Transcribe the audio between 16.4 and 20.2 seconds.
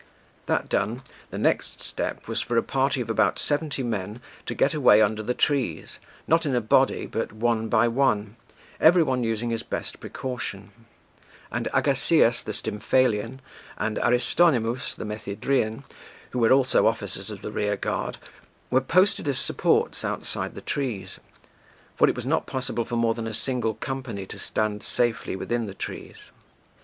also officers of the rearguard, were posted as supports